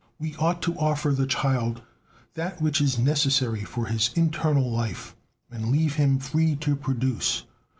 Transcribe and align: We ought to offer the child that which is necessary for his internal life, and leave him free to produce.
We 0.17 0.35
ought 0.37 0.63
to 0.63 0.73
offer 0.79 1.11
the 1.11 1.27
child 1.27 1.83
that 2.33 2.59
which 2.59 2.81
is 2.81 2.97
necessary 2.97 3.63
for 3.63 3.85
his 3.85 4.09
internal 4.15 4.67
life, 4.71 5.15
and 5.51 5.69
leave 5.69 5.93
him 5.97 6.17
free 6.17 6.55
to 6.55 6.75
produce. 6.75 7.43